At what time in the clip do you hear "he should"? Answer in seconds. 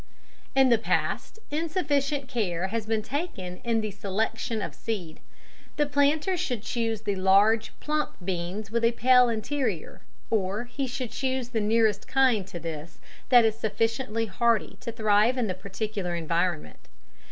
10.63-11.11